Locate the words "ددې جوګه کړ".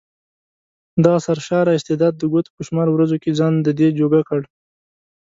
3.67-4.41